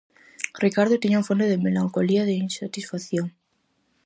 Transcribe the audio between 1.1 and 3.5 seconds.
un fondo de melancolía, de insatisfacción.